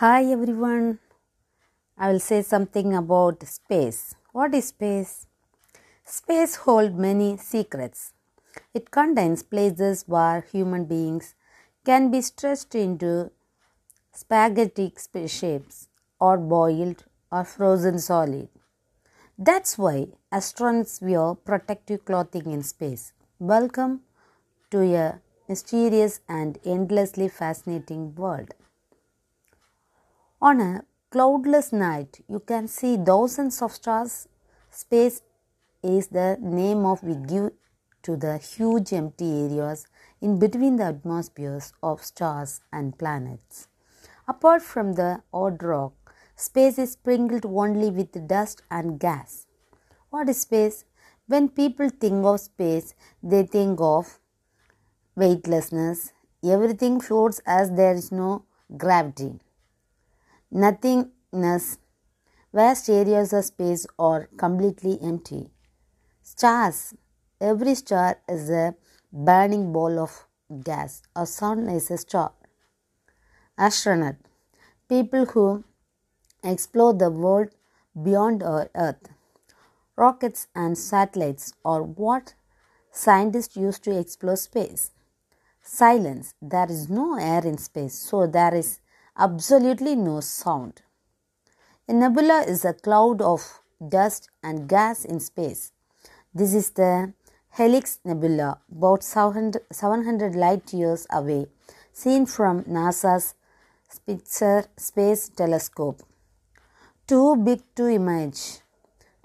Hi 0.00 0.26
everyone. 0.32 1.00
I 1.98 2.12
will 2.12 2.20
say 2.20 2.42
something 2.42 2.94
about 2.94 3.42
space. 3.44 4.14
What 4.30 4.54
is 4.54 4.68
space? 4.68 5.26
Space 6.04 6.54
holds 6.66 6.94
many 6.94 7.36
secrets. 7.36 8.12
It 8.72 8.92
contains 8.92 9.42
places 9.42 10.04
where 10.06 10.42
human 10.52 10.84
beings 10.84 11.34
can 11.84 12.12
be 12.12 12.20
stretched 12.20 12.76
into 12.76 13.32
spaghetti 14.12 14.92
shapes 15.26 15.88
or 16.20 16.38
boiled 16.38 17.04
or 17.32 17.42
frozen 17.42 17.98
solid. 17.98 18.48
That's 19.36 19.76
why 19.76 20.06
astronauts 20.32 21.02
wear 21.02 21.34
protective 21.34 22.04
clothing 22.04 22.52
in 22.52 22.62
space. 22.62 23.12
Welcome 23.40 24.02
to 24.70 24.82
a 24.94 25.20
mysterious 25.48 26.20
and 26.28 26.56
endlessly 26.64 27.28
fascinating 27.28 28.14
world. 28.14 28.54
On 30.40 30.60
a 30.60 30.84
cloudless 31.10 31.72
night, 31.72 32.20
you 32.28 32.38
can 32.38 32.68
see 32.68 32.96
thousands 32.96 33.60
of 33.60 33.72
stars. 33.72 34.28
Space 34.70 35.22
is 35.82 36.06
the 36.08 36.36
name 36.40 36.86
of 36.86 37.02
we 37.02 37.16
give 37.16 37.50
to 38.04 38.16
the 38.16 38.38
huge 38.38 38.92
empty 38.92 39.28
areas 39.46 39.88
in 40.20 40.38
between 40.38 40.76
the 40.76 40.84
atmospheres 40.84 41.72
of 41.82 42.04
stars 42.04 42.60
and 42.72 42.96
planets. 42.96 43.66
Apart 44.28 44.62
from 44.62 44.92
the 44.92 45.22
odd 45.32 45.60
rock, 45.60 46.14
space 46.36 46.78
is 46.78 46.92
sprinkled 46.92 47.44
only 47.44 47.90
with 47.90 48.28
dust 48.28 48.62
and 48.70 49.00
gas. 49.00 49.46
What 50.10 50.28
is 50.28 50.42
space? 50.42 50.84
When 51.26 51.48
people 51.48 51.88
think 51.88 52.24
of 52.24 52.38
space, 52.38 52.94
they 53.24 53.42
think 53.42 53.80
of 53.80 54.20
weightlessness. 55.16 56.12
Everything 56.44 57.00
floats 57.00 57.40
as 57.44 57.72
there 57.72 57.94
is 57.94 58.12
no 58.12 58.44
gravity. 58.76 59.40
Nothingness. 60.50 61.76
Vast 62.54 62.88
areas 62.88 63.34
of 63.34 63.44
space 63.44 63.86
are 63.98 64.30
completely 64.38 64.98
empty. 65.02 65.50
Stars. 66.22 66.94
Every 67.38 67.74
star 67.74 68.18
is 68.26 68.48
a 68.48 68.74
burning 69.12 69.74
ball 69.74 69.98
of 69.98 70.26
gas. 70.64 71.02
A 71.14 71.26
sun 71.26 71.68
is 71.68 71.90
a 71.90 71.98
star. 71.98 72.32
Astronaut. 73.58 74.16
People 74.88 75.26
who 75.26 75.64
explore 76.42 76.94
the 76.94 77.10
world 77.10 77.50
beyond 78.02 78.42
our 78.42 78.70
Earth. 78.74 79.10
Rockets 79.96 80.46
and 80.54 80.78
satellites 80.78 81.52
are 81.62 81.82
what 81.82 82.32
scientists 82.90 83.54
use 83.54 83.78
to 83.80 83.98
explore 83.98 84.36
space. 84.36 84.92
Silence. 85.62 86.32
There 86.40 86.70
is 86.70 86.88
no 86.88 87.18
air 87.18 87.44
in 87.44 87.58
space, 87.58 87.98
so 87.98 88.26
there 88.26 88.54
is 88.54 88.80
absolutely 89.18 89.96
no 89.96 90.20
sound. 90.20 90.82
A 91.88 91.92
nebula 91.92 92.44
is 92.46 92.64
a 92.64 92.72
cloud 92.72 93.20
of 93.20 93.60
dust 93.86 94.30
and 94.42 94.68
gas 94.68 95.04
in 95.04 95.18
space. 95.20 95.72
This 96.32 96.54
is 96.54 96.70
the 96.70 97.12
Helix 97.56 97.98
Nebula, 98.04 98.60
about 98.70 99.02
700 99.02 100.36
light 100.36 100.72
years 100.72 101.06
away, 101.10 101.46
seen 101.92 102.26
from 102.26 102.62
NASA's 102.64 103.34
Spitzer 103.88 104.66
Space 104.76 105.30
Telescope. 105.30 106.02
Too 107.06 107.36
big 107.36 107.62
to 107.74 107.88
image. 107.88 108.60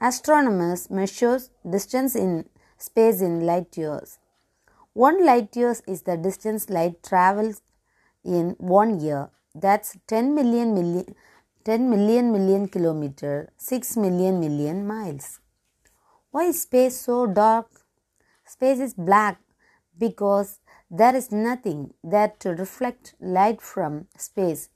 Astronomers 0.00 0.88
measure 0.88 1.40
distance 1.68 2.14
in 2.14 2.48
space 2.78 3.20
in 3.20 3.44
light 3.44 3.76
years. 3.76 4.18
One 4.94 5.26
light 5.26 5.54
year 5.56 5.74
is 5.86 6.02
the 6.02 6.16
distance 6.16 6.70
light 6.70 7.02
travels 7.02 7.60
in 8.24 8.50
one 8.58 9.00
year. 9.00 9.30
That's 9.54 9.96
10 10.06 10.34
million 10.34 10.74
million 10.74 11.14
10 11.64 11.88
million 11.88 12.32
million 12.32 12.66
kilometer, 12.66 13.52
6 13.56 13.96
million 13.96 14.40
million 14.40 14.84
miles. 14.86 15.38
Why 16.32 16.44
is 16.46 16.62
space 16.62 17.00
so 17.00 17.26
dark? 17.26 17.68
Space 18.44 18.80
is 18.80 18.94
black 18.94 19.38
because 19.96 20.58
there 20.90 21.14
is 21.14 21.30
nothing 21.30 21.94
there 22.02 22.32
to 22.40 22.50
reflect 22.50 23.14
light 23.20 23.60
from 23.60 24.06
space. 24.16 24.70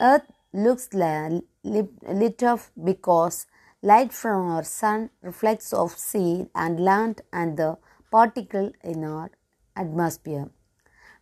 Earth 0.00 0.26
looks 0.52 0.88
lit 0.92 2.42
up 2.42 2.60
because 2.82 3.46
light 3.82 4.12
from 4.12 4.50
our 4.50 4.64
sun 4.64 5.10
reflects 5.22 5.72
off 5.72 5.96
sea 5.96 6.46
and 6.54 6.80
land 6.80 7.20
and 7.32 7.56
the 7.56 7.76
particle 8.10 8.72
in 8.82 9.04
our 9.04 9.30
atmosphere. 9.76 10.50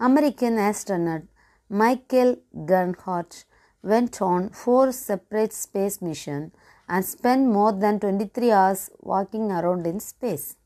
American 0.00 0.58
astronaut 0.58 1.22
Michael 1.70 2.36
Gernhardt 2.54 3.44
went 3.82 4.22
on 4.22 4.48
four 4.50 4.90
separate 4.92 5.52
space 5.52 6.00
missions 6.00 6.52
and 6.88 7.04
spent 7.04 7.46
more 7.46 7.72
than 7.72 8.00
23 8.00 8.50
hours 8.50 8.90
walking 9.00 9.52
around 9.52 9.86
in 9.86 10.00
space. 10.00 10.56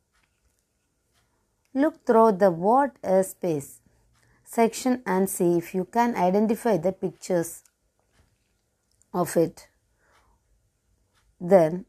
Look 1.75 2.07
through 2.07 2.33
the 2.33 2.51
What 2.51 2.97
is 3.03 3.31
Space 3.31 3.81
section 4.45 5.03
and 5.07 5.29
see 5.29 5.57
if 5.57 5.75
you 5.75 5.85
can 5.87 6.15
identify 6.15 6.77
the 6.77 6.93
pictures 6.93 7.63
of 9.13 9.37
it. 9.37 9.69
Then 11.41 11.87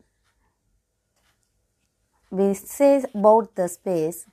we 2.32 2.54
say 2.56 3.04
about 3.14 3.56
the 3.56 3.68
space. 3.68 4.26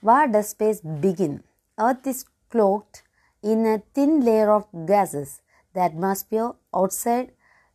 Where 0.00 0.26
does 0.26 0.48
space 0.48 0.80
begin? 0.80 1.44
Earth 1.78 2.06
is 2.06 2.24
cloaked 2.50 3.02
in 3.52 3.64
a 3.64 3.82
thin 3.94 4.20
layer 4.28 4.50
of 4.50 4.66
gases. 4.86 5.40
The 5.74 5.80
atmosphere 5.80 6.52
outside 6.74 7.32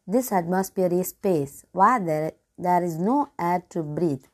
this 0.08 0.32
atmosphere 0.32 0.92
is 0.92 1.10
space 1.10 1.64
where 1.72 2.00
there, 2.00 2.32
there 2.58 2.84
is 2.84 2.98
no 2.98 3.30
air 3.40 3.64
to 3.70 3.84
breathe 3.84 4.26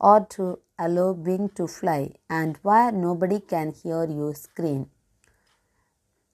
or 0.00 0.26
to 0.36 0.58
allow 0.78 1.12
wing 1.12 1.50
to 1.56 1.66
fly 1.66 2.12
and 2.30 2.58
where 2.62 2.92
nobody 2.92 3.40
can 3.40 3.72
hear 3.72 4.04
you 4.04 4.32
scream. 4.34 4.86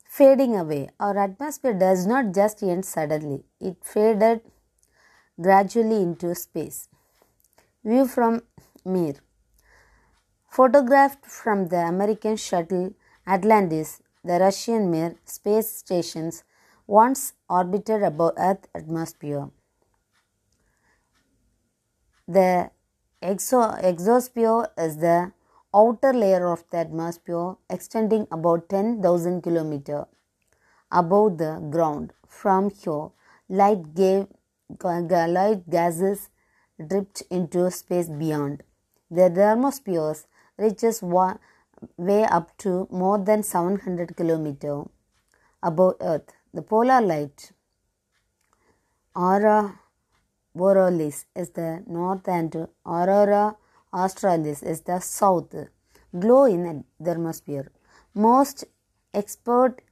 Fading 0.04 0.56
away. 0.56 0.90
Our 1.00 1.18
atmosphere 1.18 1.72
does 1.72 2.06
not 2.06 2.34
just 2.34 2.62
end 2.62 2.84
suddenly. 2.84 3.44
It 3.60 3.76
faded 3.82 4.42
gradually 5.40 6.02
into 6.02 6.34
space. 6.34 6.88
View 7.82 8.06
from 8.06 8.42
Mir. 8.84 9.14
Photographed 10.48 11.24
from 11.24 11.68
the 11.68 11.78
American 11.78 12.36
shuttle 12.36 12.92
Atlantis, 13.26 14.02
the 14.24 14.38
Russian 14.38 14.90
Mir 14.90 15.16
space 15.24 15.70
stations 15.70 16.44
once 16.86 17.34
orbited 17.48 18.02
above 18.02 18.34
Earth 18.36 18.68
atmosphere. 18.74 19.50
The 22.28 22.70
exo- 23.22 23.82
exosphere 23.82 24.68
is 24.78 24.96
the 24.98 25.32
outer 25.74 26.12
layer 26.12 26.46
of 26.52 26.64
the 26.70 26.78
atmosphere 26.78 27.56
extending 27.68 28.26
about 28.30 28.68
10,000 28.68 29.42
km 29.42 30.06
above 30.90 31.38
the 31.38 31.58
ground. 31.70 32.12
From 32.26 32.70
here, 32.70 33.08
light, 33.48 33.94
gave, 33.94 34.26
light 34.82 35.68
gases 35.68 36.28
dripped 36.88 37.22
into 37.30 37.70
space 37.70 38.08
beyond. 38.08 38.62
The 39.10 39.30
thermosphere 39.30 40.24
reaches 40.56 41.02
way 41.96 42.24
up 42.24 42.56
to 42.58 42.88
more 42.90 43.18
than 43.18 43.42
700 43.42 44.16
km 44.16 44.88
above 45.62 45.94
Earth. 46.00 46.32
The 46.54 46.62
polar 46.62 47.00
light, 47.00 47.52
Aurora 49.16 49.80
borealis, 50.54 51.24
is 51.34 51.50
the 51.50 51.82
north 51.86 52.28
and 52.28 52.68
Aurora 52.86 53.56
australis 53.92 54.62
is 54.62 54.82
the 54.82 54.98
south. 55.00 55.54
Glow 56.18 56.44
in 56.44 56.84
the 57.00 57.10
thermosphere. 57.10 57.68
Most 58.14 58.64
experts 59.14 59.82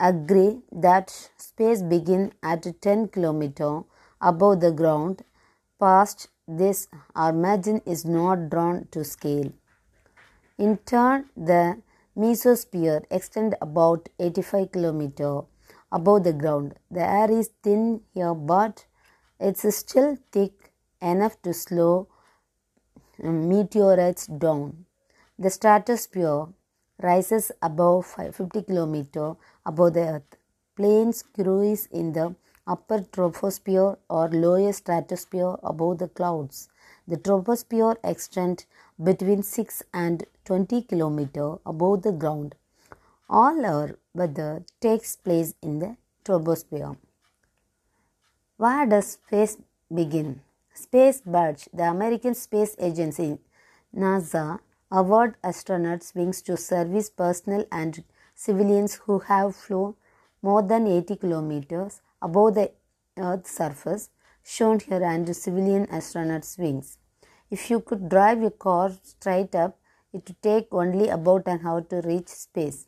agree 0.00 0.60
that 0.72 1.10
space 1.36 1.82
begins 1.82 2.32
at 2.42 2.62
10 2.80 3.08
km 3.08 3.84
above 4.20 4.60
the 4.60 4.72
ground. 4.72 5.22
Past 5.78 6.28
this, 6.48 6.88
our 7.14 7.32
margin 7.32 7.80
is 7.86 8.04
not 8.04 8.50
drawn 8.50 8.88
to 8.90 9.04
scale. 9.04 9.52
In 10.58 10.78
turn, 10.78 11.30
the 11.36 11.80
mesosphere 12.16 13.04
extends 13.10 13.56
about 13.60 14.08
85 14.18 14.70
km 14.72 15.46
above 15.90 16.24
the 16.24 16.32
ground. 16.32 16.74
The 16.90 17.00
air 17.00 17.30
is 17.30 17.50
thin 17.62 18.02
here, 18.12 18.34
but 18.34 18.84
it's 19.40 19.64
still 19.74 20.18
thick 20.30 20.72
enough 21.00 21.40
to 21.42 21.54
slow 21.54 22.08
um, 23.22 23.48
meteorites 23.48 24.26
down. 24.26 24.84
The 25.38 25.50
stratosphere 25.50 26.48
rises 27.02 27.50
above 27.62 28.06
50 28.06 28.62
km 28.62 29.36
above 29.64 29.94
the 29.94 30.00
earth. 30.00 30.36
Planes 30.76 31.22
cruise 31.22 31.86
in 31.86 32.12
the 32.12 32.34
upper 32.66 33.00
troposphere 33.00 33.96
or 34.08 34.28
lower 34.28 34.72
stratosphere 34.72 35.56
above 35.62 35.98
the 35.98 36.08
clouds. 36.08 36.68
The 37.08 37.16
troposphere 37.16 37.96
extends 38.04 38.66
between 39.02 39.42
6 39.42 39.82
and 39.92 40.24
20 40.44 40.82
km 40.82 41.60
above 41.64 42.02
the 42.02 42.12
ground. 42.12 42.54
All 43.28 43.64
our 43.64 43.98
weather 44.14 44.64
takes 44.80 45.16
place 45.16 45.54
in 45.62 45.78
the 45.78 45.96
troposphere. 46.24 46.96
Where 48.56 48.86
does 48.86 49.12
space 49.12 49.56
begin? 49.92 50.40
Space 50.74 51.20
Badge, 51.20 51.68
the 51.72 51.84
American 51.84 52.34
Space 52.34 52.74
Agency, 52.78 53.38
NASA, 53.94 54.60
award 54.90 55.36
astronauts 55.42 56.14
wings 56.14 56.42
to 56.42 56.56
service 56.56 57.08
personnel 57.08 57.64
and 57.70 58.04
civilians 58.34 58.94
who 59.04 59.18
have 59.20 59.56
flown 59.56 59.94
more 60.42 60.62
than 60.62 60.86
80 60.86 61.16
kilometers 61.16 62.00
above 62.20 62.54
the 62.54 62.72
Earth's 63.16 63.56
surface, 63.56 64.10
shown 64.42 64.80
here, 64.80 65.02
and 65.02 65.34
civilian 65.36 65.86
astronauts' 65.86 66.58
wings. 66.58 66.98
If 67.50 67.70
you 67.70 67.80
could 67.80 68.08
drive 68.08 68.40
your 68.40 68.50
car 68.50 68.92
straight 69.02 69.54
up, 69.54 69.78
it 70.12 70.34
take 70.42 70.68
only 70.72 71.08
about 71.08 71.46
an 71.46 71.60
hour 71.66 71.82
to 71.82 72.00
reach 72.02 72.28
space. 72.28 72.86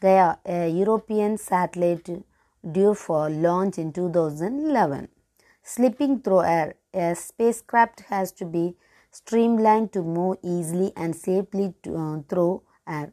Gaia, 0.00 0.36
a 0.44 0.68
European 0.68 1.38
satellite 1.38 2.08
due 2.70 2.94
for 2.94 3.30
launch 3.30 3.78
in 3.78 3.92
2011. 3.92 5.08
Slipping 5.62 6.20
through 6.20 6.42
air, 6.42 6.74
a 6.92 7.14
spacecraft 7.14 8.00
has 8.08 8.32
to 8.32 8.44
be 8.44 8.76
streamlined 9.10 9.92
to 9.92 10.02
move 10.02 10.36
easily 10.42 10.92
and 10.96 11.16
safely 11.16 11.74
to, 11.82 11.96
uh, 11.96 12.20
through 12.28 12.62
air. 12.86 13.12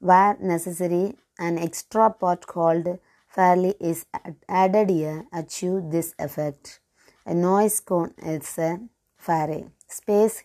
Where 0.00 0.36
necessary, 0.40 1.16
an 1.38 1.58
extra 1.58 2.10
part 2.10 2.46
called 2.46 2.98
fairly 3.28 3.74
is 3.78 4.06
added 4.48 4.90
here 4.90 5.26
to 5.32 5.38
achieve 5.38 5.90
this 5.90 6.14
effect. 6.18 6.80
A 7.24 7.34
noise 7.34 7.80
cone 7.80 8.14
is 8.18 8.58
a 8.58 8.80
Faraday. 9.16 9.66
Space 9.88 10.42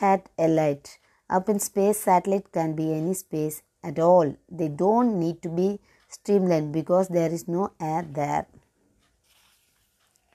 hat 0.00 0.28
a 0.38 0.48
light. 0.48 0.98
Up 1.28 1.48
in 1.48 1.60
space, 1.60 2.00
satellite 2.00 2.52
can 2.52 2.74
be 2.74 2.92
any 2.92 3.14
space 3.14 3.62
at 3.82 3.98
all. 3.98 4.34
They 4.50 4.68
don't 4.68 5.18
need 5.18 5.42
to 5.42 5.48
be 5.48 5.80
streamlined 6.08 6.72
because 6.72 7.08
there 7.08 7.30
is 7.30 7.46
no 7.46 7.72
air 7.80 8.02
there. 8.02 8.46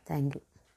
Thank 0.05 0.35
you. 0.35 0.54